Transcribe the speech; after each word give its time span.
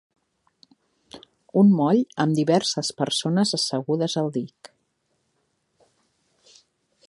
Un 1.61 1.69
moll 1.81 2.01
amb 2.25 2.39
diverses 2.39 2.91
persones 3.03 3.53
assegudes 3.61 4.19
al 4.23 4.33
dic. 4.39 4.73